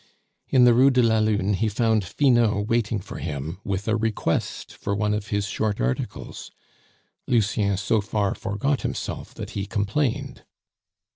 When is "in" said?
0.49-0.63